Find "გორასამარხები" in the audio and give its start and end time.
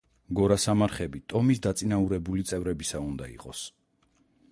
0.37-1.19